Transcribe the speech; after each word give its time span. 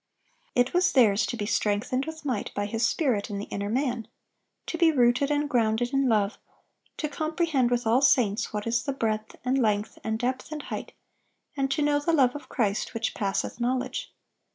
It 0.55 0.73
was 0.73 0.93
theirs 0.93 1.27
"to 1.27 1.37
be 1.37 1.45
strengthened 1.45 2.07
with 2.07 2.25
might 2.25 2.51
by 2.55 2.65
His 2.65 2.83
Spirit 2.83 3.29
in 3.29 3.37
the 3.37 3.45
inner 3.49 3.69
man," 3.69 4.07
to 4.65 4.75
be 4.75 4.91
"rooted 4.91 5.29
and 5.29 5.47
grounded 5.47 5.93
in 5.93 6.09
love," 6.09 6.39
to 6.97 7.07
"comprehend 7.07 7.69
with 7.69 7.85
all 7.85 8.01
saints 8.01 8.51
what 8.51 8.65
is 8.65 8.81
the 8.81 8.93
breadth, 8.93 9.35
and 9.45 9.59
length, 9.59 9.99
and 10.03 10.17
depth, 10.17 10.51
and 10.51 10.63
height; 10.63 10.93
and 11.55 11.69
to 11.69 11.83
know 11.83 11.99
the 11.99 12.13
love 12.13 12.35
of 12.35 12.49
Christ, 12.49 12.95
which 12.95 13.13
passeth 13.13 13.59
knowledge." 13.59 14.11